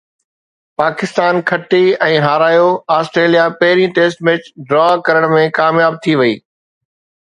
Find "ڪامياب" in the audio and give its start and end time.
5.63-6.05